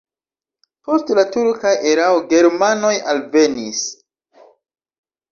Post 0.85 1.09
la 1.17 1.25
turka 1.35 1.73
erao 1.89 2.15
germanoj 2.31 2.93
alvenis. 3.13 3.83